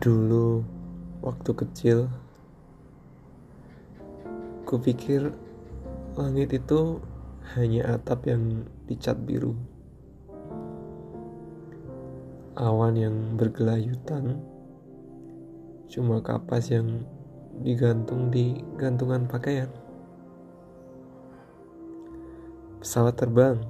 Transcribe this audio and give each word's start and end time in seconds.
Dulu, 0.00 0.64
waktu 1.20 1.50
kecil, 1.52 2.08
kupikir 4.64 5.28
langit 6.16 6.56
itu 6.56 7.04
hanya 7.52 8.00
atap 8.00 8.24
yang 8.24 8.64
dicat 8.88 9.20
biru. 9.20 9.52
Awan 12.56 12.96
yang 12.96 13.36
bergelayutan, 13.36 14.40
cuma 15.92 16.24
kapas 16.24 16.72
yang 16.72 17.04
digantung 17.60 18.32
di 18.32 18.56
gantungan 18.80 19.28
pakaian. 19.28 19.68
Pesawat 22.80 23.20
terbang 23.20 23.60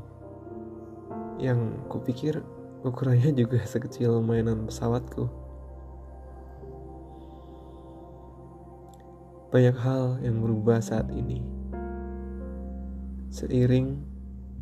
yang 1.43 1.75
kupikir 1.91 2.39
ukurannya 2.87 3.35
juga 3.35 3.59
sekecil 3.67 4.23
mainan 4.23 4.71
pesawatku. 4.71 5.40
Banyak 9.51 9.77
hal 9.83 10.23
yang 10.23 10.39
berubah 10.39 10.79
saat 10.79 11.11
ini. 11.11 11.43
Seiring 13.35 13.99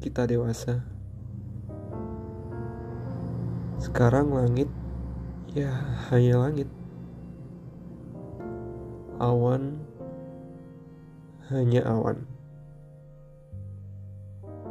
kita 0.00 0.24
dewasa. 0.24 0.80
Sekarang 3.76 4.32
langit 4.32 4.72
ya 5.52 5.68
hanya 6.08 6.40
langit. 6.40 6.72
Awan 9.20 9.76
hanya 11.52 11.84
awan. 11.84 12.24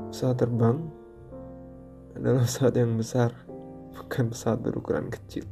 Pesawat 0.09 0.41
terbang 0.41 0.77
adalah 2.17 2.41
pesawat 2.41 2.73
yang 2.73 2.97
besar, 2.97 3.37
bukan 3.93 4.33
pesawat 4.33 4.65
berukuran 4.65 5.13
kecil. 5.13 5.45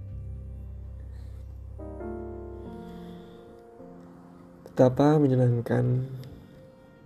Betapa 4.76 5.16
menyenangkan 5.16 6.04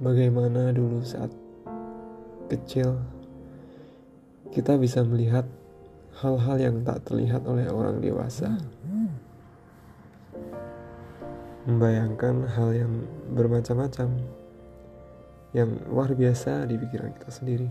bagaimana 0.01 0.73
dulu 0.73 1.05
saat 1.05 1.29
kecil 2.49 2.97
kita 4.49 4.73
bisa 4.81 5.05
melihat 5.05 5.45
hal-hal 6.17 6.57
yang 6.57 6.81
tak 6.81 7.05
terlihat 7.05 7.45
oleh 7.45 7.69
orang 7.69 8.01
dewasa. 8.01 8.57
Membayangkan 11.69 12.49
hal 12.57 12.73
yang 12.73 13.05
bermacam-macam 13.37 14.17
yang 15.53 15.69
luar 15.93 16.09
biasa 16.17 16.65
di 16.65 16.73
pikiran 16.73 17.13
kita 17.21 17.29
sendiri. 17.29 17.69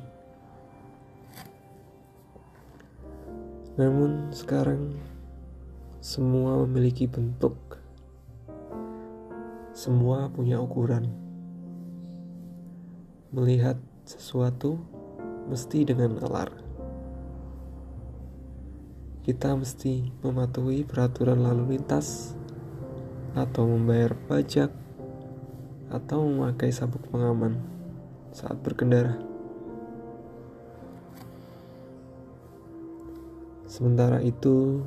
Namun 3.74 4.30
sekarang 4.30 4.94
semua 5.98 6.62
memiliki 6.62 7.10
bentuk 7.10 7.77
semua 9.78 10.26
punya 10.26 10.58
ukuran. 10.58 11.06
Melihat 13.30 13.78
sesuatu 14.02 14.74
mesti 15.46 15.86
dengan 15.86 16.18
nalar. 16.18 16.50
Kita 19.22 19.54
mesti 19.54 20.10
mematuhi 20.18 20.82
peraturan 20.82 21.46
lalu 21.46 21.78
lintas 21.78 22.34
atau 23.38 23.70
membayar 23.70 24.18
pajak 24.26 24.74
atau 25.94 26.26
memakai 26.26 26.74
sabuk 26.74 27.06
pengaman 27.14 27.62
saat 28.34 28.58
berkendara. 28.58 29.14
Sementara 33.70 34.18
itu, 34.26 34.82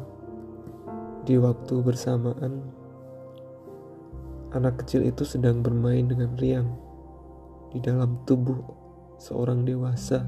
di 1.23 1.39
waktu 1.39 1.79
bersamaan 1.79 2.80
Anak 4.51 4.83
kecil 4.83 5.07
itu 5.07 5.23
sedang 5.23 5.63
bermain 5.63 6.03
dengan 6.03 6.35
riang 6.35 6.75
di 7.71 7.79
dalam 7.79 8.19
tubuh 8.27 8.59
seorang 9.15 9.63
dewasa. 9.63 10.27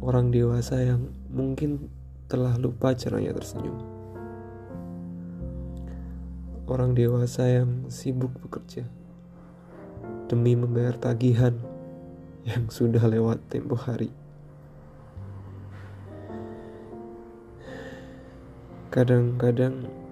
Orang 0.00 0.32
dewasa 0.32 0.80
yang 0.80 1.12
mungkin 1.28 1.92
telah 2.32 2.56
lupa 2.56 2.96
caranya 2.96 3.36
tersenyum. 3.36 3.76
Orang 6.64 6.96
dewasa 6.96 7.44
yang 7.44 7.92
sibuk 7.92 8.32
bekerja 8.40 8.88
demi 10.32 10.56
membayar 10.56 10.96
tagihan 10.96 11.60
yang 12.48 12.72
sudah 12.72 13.04
lewat 13.04 13.52
tempo 13.52 13.76
hari. 13.76 14.08
Kadang-kadang 18.88 20.05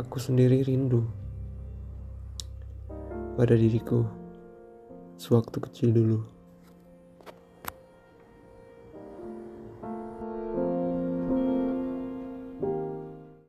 aku 0.00 0.16
sendiri 0.16 0.64
rindu 0.64 1.04
pada 3.36 3.52
diriku 3.52 4.08
sewaktu 5.20 5.60
kecil 5.60 5.92
dulu. 5.92 6.39